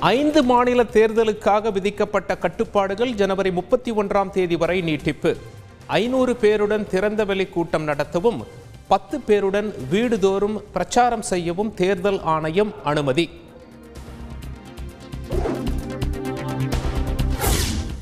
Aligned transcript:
ஐந்து 0.00 0.42
மாநில 0.42 0.82
தேர்தலுக்காக 0.82 1.72
விதிக்கப்பட்ட 1.72 2.36
கட்டுப்பாடுகள் 2.36 3.14
ஜனவரி 3.14 3.50
முப்பத்தி 3.50 3.92
ஒன்றாம் 3.92 4.30
தேதி 4.30 4.56
வரை 4.56 4.80
நீட்டிப்பு. 4.80 5.36
ஐநூறு 5.86 6.32
பேருடன் 6.40 6.86
திறந்தவெளி 6.90 7.48
கூட்டம் 7.48 7.88
நடத்தவும் 7.88 8.44
பத்து 8.88 9.18
பேருடன் 9.18 9.72
வீடுதோறும் 9.90 10.58
பிரச்சாரம் 10.72 11.22
செய்யவும் 11.22 11.74
தேர்தல் 11.74 12.22
ஆணையம் 12.22 12.74
அனுமதி. 12.84 13.30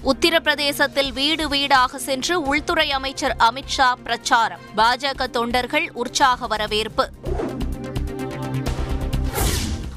உத்தரப்பிரதேசத்தில் 0.05 1.13
வீடு 1.13 1.49
வீடாக 1.49 1.99
சென்று 1.99 2.43
உள்துறை 2.43 2.91
அமைச்சர் 2.91 3.37
அமித்ஷா 3.39 3.93
பிரச்சாரம். 4.03 4.61
பாஜக 4.77 5.31
தொண்டர்கள் 5.31 5.91
உற்சாக 5.93 6.47
வரவேற்பு. 6.47 7.11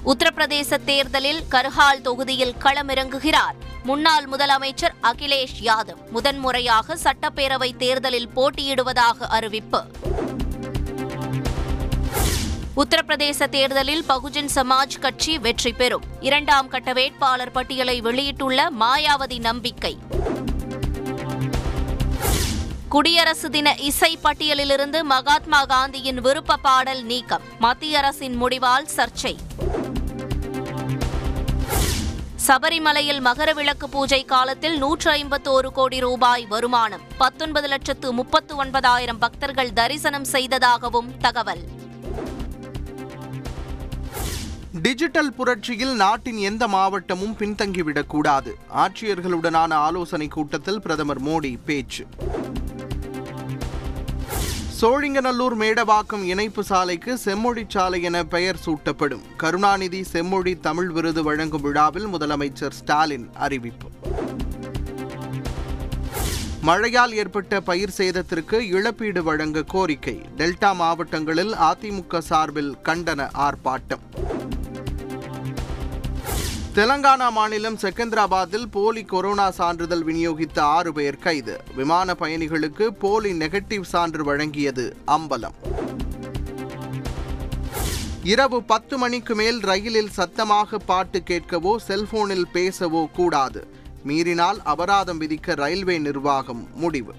உத்தரப்பிரதேச 0.08 0.78
தேர்தலில் 0.86 1.44
கர்ஹால் 1.52 2.02
தொகுதியில் 2.02 2.54
களமிறங்குகிறார். 2.60 3.56
முன்னாள் 3.84 4.28
முதலமைச்சர் 4.32 4.94
அகிலேஷ் 5.02 5.58
யாதவ் 5.62 6.10
முதன்முறையாக 6.10 6.98
சட்டப்பேரவை 7.04 7.76
தேர்தலில் 7.78 8.30
போட்டியிடுவதாக 8.36 9.28
அறிவிப்பு. 9.28 9.86
உத்தரப்பிரதேச 12.76 13.48
தேர்தலில் 13.50 14.04
பகுஜன் 14.10 14.50
சமாஜ் 14.56 15.00
கட்சி 15.00 15.38
வெற்றி 15.40 15.72
பெறும். 15.72 16.04
இரண்டாம் 16.20 16.68
கட்ட 16.68 16.94
வேட்பாளர் 16.94 17.52
பட்டியலை 17.52 18.02
வெளியிட்டுள்ள 18.02 18.70
மாயாவதி 18.80 19.40
நம்பிக்கை. 19.40 19.98
குடியரசு 22.90 23.50
தின 23.50 23.76
இசை 23.76 24.20
பட்டியலிலிருந்து 24.24 25.02
மகாத்மா 25.04 25.66
காந்தியின் 25.66 26.22
விருப்ப 26.22 26.56
பாடல் 26.56 27.04
நீக்கம். 27.04 27.42
மத்திய 27.60 27.98
அரசின் 27.98 28.44
முடிவால் 28.44 28.88
சர்ச்சை. 28.96 29.36
சபரிமலையில் 32.48 33.20
மகரவிளக்கு 33.20 33.86
பூஜை 33.92 34.26
காலத்தில் 34.26 34.78
நூற்று 34.78 35.12
ஐம்பத்தோரு 35.12 35.70
கோடி 35.72 36.00
ரூபாய் 36.00 36.46
வருமானம். 36.46 37.02
பத்தொன்பது 37.18 37.68
லட்சத்து 37.68 38.14
முப்பத்து 38.14 38.56
ஒன்பதாயிரம் 38.56 39.18
பக்தர்கள் 39.18 39.74
தரிசனம் 39.74 40.24
செய்ததாகவும் 40.24 41.18
தகவல். 41.18 41.68
டிஜிட்டல் 44.82 45.34
புரட்சியில் 45.34 45.96
நாட்டின் 45.96 46.38
எந்த 46.38 46.68
மாவட்டமும் 46.68 47.36
பின்தங்கிவிடக்கூடாது. 47.40 48.54
ஆட்சியர்களுடனான 48.76 49.74
ஆலோசனை 49.74 50.28
கூட்டத்தில் 50.28 50.82
பிரதமர் 50.82 51.22
மோடி 51.22 51.58
பேச்சு. 51.66 52.06
சோழிங்கநல்லூர் 54.82 55.56
மேடவாக்கம் 55.60 56.24
இணைப்பு 56.24 56.64
சாலைக்கு 56.64 57.18
செம்மொழி 57.18 57.66
சாலை 57.68 58.02
என 58.02 58.24
பெயர் 58.24 58.60
சூட்டப்படும். 58.66 59.22
கருணாநிதி 59.38 60.04
செம்மொழி 60.04 60.60
தமிழ் 60.60 60.90
விருது 60.90 61.24
வழங்கும் 61.24 61.62
விழாவில் 61.62 62.08
முதலமைச்சர் 62.08 62.70
ஸ்டாலின் 62.70 63.30
அறிவிப்பு. 63.34 63.88
மழையால் 66.62 67.14
ஏற்பட்ட 67.14 67.62
பயிர் 67.62 67.94
சேதத்திற்கு 67.98 68.60
இழப்பீடு 68.68 69.24
வழங்க 69.24 69.64
கோரிக்கை. 69.64 70.22
டெல்டா 70.38 70.76
மாவட்டங்களில் 70.76 71.54
அதிமுக 71.54 72.18
சார்பில் 72.18 72.78
கண்டன 72.84 73.30
ஆர்ப்பாட்டம். 73.34 74.04
தெலங்கானா 76.78 77.32
மாநிலம் 77.32 77.78
செகந்திராபாத்தில் 77.78 78.66
போலி 78.72 79.04
கொரோனா 79.04 79.52
சான்றிதழ் 79.52 80.04
விநியோகித்த 80.08 80.60
ஆறு 80.60 80.94
பேர் 80.94 81.18
கைது. 81.18 81.62
விமான 81.76 82.16
பயணிகளுக்கு 82.20 82.88
போலி 82.88 83.32
நெகட்டிவ் 83.32 83.82
சான்று 83.82 84.24
வழங்கியது 84.24 84.94
அம்பலம். 85.08 85.56
இரவு 88.24 88.64
பத்து 88.64 88.98
மணிக்கு 88.98 89.36
மேல் 89.36 89.60
ரயிலில் 89.60 90.10
சத்தமாக 90.10 90.78
பாட்டு 90.78 91.24
கேட்கவோ 91.28 91.78
செல்போனில் 91.78 92.48
பேசவோ 92.54 93.12
கூடாது. 93.12 93.68
மீறினால் 94.04 94.62
அபராதம் 94.64 95.22
விதிக்க 95.22 95.56
ரயில்வே 95.56 95.98
நிர்வாகம் 95.98 96.68
முடிவு. 96.74 97.14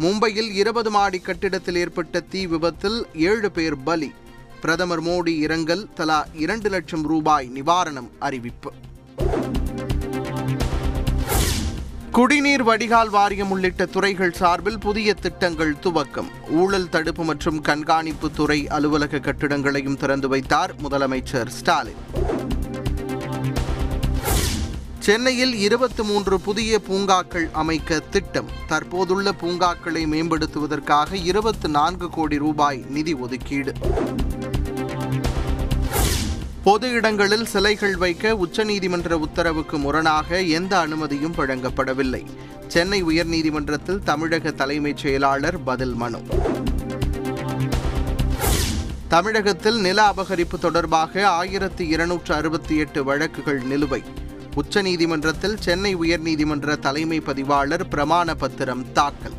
மும்பையில் 0.00 0.50
இருபது 0.52 0.90
மாடி 0.90 1.18
கட்டிடத்தில் 1.18 1.76
ஏற்பட்ட 1.76 2.20
தீ 2.20 2.46
விபத்தில் 2.46 3.06
ஏழு 3.14 3.50
பேர் 3.50 3.82
பலி. 3.82 4.12
பிரதமர் 4.60 5.02
மோடி 5.02 5.36
இரங்கல் 5.38 5.88
தலா 5.94 6.26
இரண்டு 6.34 6.70
லட்சம் 6.70 7.02
ரூபாய் 7.02 7.50
நிவாரணம் 7.54 8.08
அறிவிப்பு. 8.18 8.72
குடிநீர் 12.10 12.62
வடிகால் 12.62 13.08
வாரியம் 13.08 13.50
உள்ளிட்ட 13.50 13.86
துறைகள் 13.86 14.32
சார்பில் 14.32 14.78
புதிய 14.78 15.14
திட்டங்கள் 15.14 15.74
துவக்கம். 15.74 16.30
ஊழல் 16.50 16.88
தடுப்பு 16.88 17.24
மற்றும் 17.24 17.60
கண்காணிப்பு 17.60 18.30
துறை 18.30 18.68
அலுவலக 18.68 19.18
கட்டிடங்களையும் 19.18 19.96
திறந்து 19.96 20.28
வைத்தார் 20.28 20.74
முதலமைச்சர் 20.82 21.48
ஸ்டாலின். 21.48 22.02
சென்னையில் 24.98 25.54
இருபத்தி 25.54 26.02
மூன்று 26.02 26.40
புதிய 26.40 26.78
பூங்காக்கள் 26.78 27.48
அமைக்க 27.52 27.98
திட்டம். 27.98 28.48
தற்போதுள்ள 28.66 29.32
பூங்காக்களை 29.32 30.06
மேம்படுத்துவதற்காக 30.06 31.12
இருபத்தி 31.12 31.68
நான்கு 31.68 32.10
கோடி 32.10 32.38
ரூபாய் 32.38 32.84
நிதி 32.88 33.14
ஒதுக்கீடு. 33.14 33.74
பொது 36.64 36.90
இடங்களில் 36.90 37.46
சிலைகள் 37.46 37.96
வைக்க 37.96 38.34
உச்சநீதிமன்ற 38.34 39.10
உத்தரவுக்கு 39.10 39.78
முரணாக 39.78 40.42
எந்த 40.42 40.78
அனுமதியும் 40.78 41.34
வழங்கப்படவில்லை. 41.34 42.24
சென்னை 42.66 43.04
உயர்நீதிமன்றத்தில் 43.04 44.02
தமிழக 44.04 44.50
தலைமைச் 44.50 44.96
செயலாளர் 44.96 45.62
பதில் 45.62 45.94
மனு. 45.94 46.20
தமிழகத்தில் 49.08 49.80
நில 49.80 50.10
அபகரிப்பு 50.10 50.58
தொடர்பாக 50.60 51.28
ஆயிரத்தி 51.28 51.86
இருநூற்று 51.86 52.34
அறுபத்தி 52.34 52.76
எட்டு 52.76 53.04
வழக்குகள் 53.04 53.62
நிலுவை. 53.62 54.02
உச்சநீதிமன்றத்தில் 54.54 55.58
சென்னை 55.58 55.96
உயர்நீதிமன்ற 55.96 56.78
தலைமை 56.78 57.20
பதிவாளர் 57.20 57.88
பிரமாண 57.88 58.34
பத்திரம் 58.34 58.92
தாக்கல். 58.92 59.32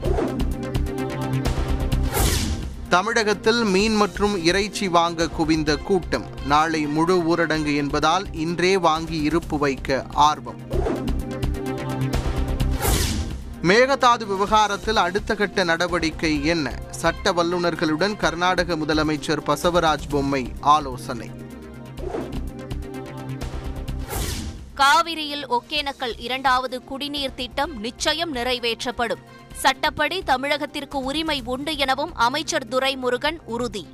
தமிழகத்தில் 2.89 3.63
மீன் 3.63 3.95
மற்றும் 3.95 4.43
இறைச்சி 4.43 4.87
வாங்க 4.87 5.27
குவிந்த 5.27 5.75
கூட்டம். 5.75 6.25
நாளை 6.45 6.81
முழு 6.81 7.35
ஊரடங்கு 7.35 7.75
என்பதால் 7.75 8.33
இன்றே 8.33 8.77
வாங்கி 8.77 9.21
இருப்பு 9.21 9.57
வைக்க 9.57 10.05
ஆர்வம். 10.13 10.59
மேகதாது 13.63 14.25
விவகாரத்தில் 14.27 14.95
அடுத்த 14.95 15.35
கட்ட 15.35 15.63
நடவடிக்கை 15.63 16.45
என்ன? 16.45 16.73
சட்ட 16.91 17.31
வல்லுநர்களுடன் 17.31 18.17
கர்நாடக 18.17 18.75
முதலமைச்சர் 18.75 19.43
பசவராஜ் 19.45 20.09
பொம்மை 20.09 20.53
ஆலோசனை. 20.59 21.29
காவிரியில் 24.79 25.49
ஒகேனக்கல் 25.49 26.13
இரண்டாவது 26.17 26.83
குடிநீர் 26.83 27.33
திட்டம் 27.33 27.79
நிச்சயம் 27.79 28.35
நிறைவேற்றப்படும். 28.35 29.23
சட்டப்படி 29.53 30.23
தமிழகத்திற்கு 30.25 30.93
உரிமை 30.93 31.41
உண்டு 31.45 31.77
எனவும் 31.77 32.15
அமைச்சர் 32.15 32.67
துரைமுருகன் 32.67 33.37
உறுதி. 33.45 33.87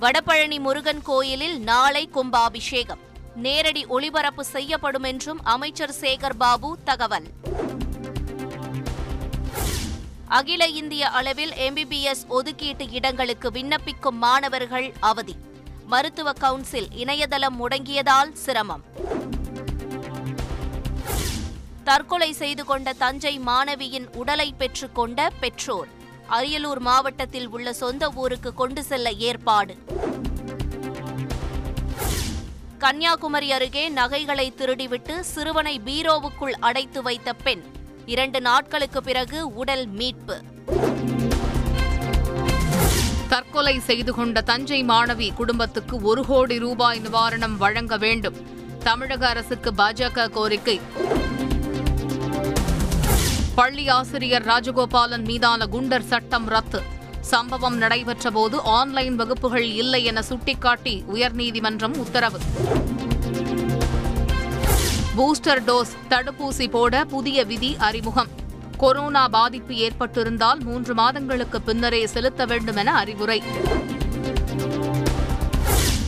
வடபழனி 0.00 0.58
முருகன் 0.58 1.02
கோயிலில் 1.02 1.60
நாளை 1.60 2.08
கும்பாபிஷேகம். 2.08 2.98
நேரடி 3.34 3.86
ஒளிபரப்பு 3.86 4.44
செய்யப்படும் 4.44 5.02
என்றும் 5.02 5.44
அமைச்சர் 5.44 5.94
சேகர் 6.00 6.36
பாபு 6.38 6.78
தகவல். 6.84 7.30
அகில 10.28 10.66
இந்திய 10.66 11.08
அளவில் 11.08 11.50
எம்பிபிஎஸ் 11.50 12.26
ஒதுக்கீட்டு 12.28 12.90
இடங்களுக்கு 12.90 13.50
விண்ணப்பிக்கும் 13.50 14.18
மாணவர்கள் 14.20 14.92
அவதி. 15.00 15.36
மருத்துவ 15.88 16.32
கவுன்சில் 16.32 16.88
இணையதளம் 16.92 17.54
முடங்கியதால் 17.60 18.32
சிரமம். 18.32 18.82
தற்கொலை 21.84 22.32
செய்து 22.32 22.64
கொண்ட 22.64 22.92
தஞ்சை 22.92 23.40
மாணவியின் 23.40 24.16
உடலை 24.16 24.54
பெற்றுக்கொண்ட 24.58 25.30
பெற்றோர். 25.40 25.88
அரியலூர் 26.30 26.78
மாவட்டத்தில் 26.78 27.48
உள்ள 27.48 27.72
சொந்த 27.72 28.10
ஊருக்கு 28.14 28.54
கொண்டு 28.54 28.82
செல்ல 28.82 29.10
ஏற்பாடு. 29.10 29.76
கன்னியாகுமரி 32.78 33.52
அருகே 33.52 33.88
நகைகளை 33.88 34.52
திருடிவிட்டு 34.56 35.20
சிறுவனை 35.20 35.80
பீரோவுக்குள் 35.84 36.50
அடைத்து 36.50 37.02
வைத்த 37.02 37.32
பெண். 37.32 37.62
இரண்டு 38.06 38.40
நாட்களுக்கு 38.40 39.02
பிறகு 39.02 39.54
உடல் 39.54 39.86
மீட்பு. 39.86 40.42
தற்கொலை 43.38 43.80
செய்து 43.80 44.14
கொண்ட 44.14 44.40
தஞ்சை 44.40 44.84
மாணவி 44.84 45.34
குடும்பத்துக்கு 45.34 46.02
ஒரு 46.02 46.26
கோடி 46.26 46.58
ரூபாய் 46.58 47.00
நிவாரணம் 47.00 47.56
வழங்க 47.56 47.96
வேண்டும். 47.96 48.36
தமிழக 48.82 49.28
அரசுக்கு 49.28 49.72
பாஜக 49.76 50.28
கோரிக்கை. 50.28 50.80
பள்ளி 53.54 53.88
ஆசிரியர் 53.88 54.44
ராஜகோபாலன் 54.44 55.24
மீதான 55.24 55.66
குண்டர் 55.66 56.06
சட்டம் 56.06 56.46
ரத்து. 56.46 56.82
சம்பவம் 57.20 57.80
நடைபெற்றபோது 57.80 58.54
ஆன்லைன் 58.64 59.16
வகுப்புகள் 59.16 59.70
இல்லை 59.72 60.04
என 60.04 60.22
சுட்டிக்காட்டி 60.22 61.04
உயர்நீதிமன்றம் 61.14 61.96
உத்தரவு. 61.96 62.38
பூஸ்டர் 65.16 65.62
டோஸ் 65.66 65.94
தடுப்பூசி 66.08 66.70
போட 66.70 67.04
புதிய 67.04 67.44
விதி 67.44 67.76
அறிமுகம். 67.78 68.37
கொரோனா 68.78 69.28
பாதிப்பு 69.28 69.74
ஏற்பட்டிருந்தால் 69.74 70.60
மூன்று 70.60 70.94
மாதங்களுக்கு 70.94 71.62
பின்னரே 71.62 72.06
செலுத்த 72.06 72.44
வேண்டும் 72.44 72.76
என 72.76 72.94
அறிவுரை. 72.94 73.42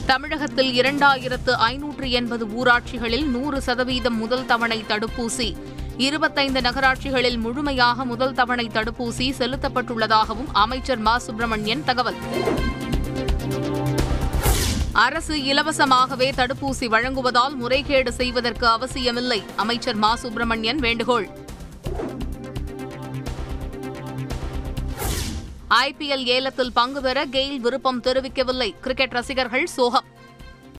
தமிழகத்தில் 0.06 0.80
இரண்டாயிரத்து 0.80 1.50
ஐநூற்று 1.50 2.10
எண்பது 2.10 2.46
ஊராட்சிகளில் 2.46 3.24
நூறு 3.24 3.62
சதவீதம் 3.62 4.16
முதல் 4.16 4.46
தவணை 4.46 4.84
தடுப்பூசி. 4.88 5.56
இருபத்தைந்து 5.96 6.60
நகராட்சிகளில் 6.60 7.38
முழுமையாக 7.38 8.04
முதல் 8.04 8.34
தவணை 8.34 8.70
தடுப்பூசி 8.72 9.32
செலுத்தப்பட்டுள்ளதாகவும் 9.38 10.48
அமைச்சர் 10.52 10.98
மா. 10.98 11.18
சுப்பிரமணியன் 11.18 11.84
தகவல். 11.84 12.14
அரசு 14.92 15.36
இலவசமாகவே 15.36 16.32
தடுப்பூசி 16.36 16.86
வழங்குவதால் 16.86 17.54
முறைகேடு 17.54 18.12
செய்வதற்கு 18.12 18.66
அவசியமில்லை 18.66 19.42
அமைச்சர் 19.56 19.94
மா. 19.94 20.16
சுப்பிரமணியன் 20.16 20.78
வேண்டுகோள். 20.78 21.28
ஐபிஎல் 25.74 26.24
ஏலத்தில் 26.24 26.72
பங்கு 26.72 27.02
பெற 27.02 27.26
கெயில் 27.26 27.56
விருப்பம் 27.56 28.02
தெரிவிக்கவில்லை. 28.02 28.74
கிரிக்கெட் 28.80 29.10
ரசிகர்கள் 29.10 29.66
சோகம். 29.66 30.09